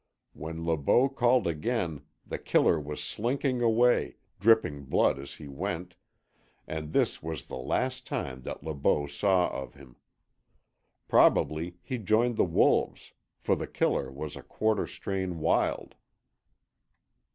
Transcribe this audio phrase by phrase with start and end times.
[0.33, 5.93] When Le Beau called again The Killer was slinking away, dripping blood as he went
[6.65, 9.97] and this was the last that Le Beau saw of him.
[11.07, 15.93] Probably he joined the wolves, for The Killer was a quarter strain wild.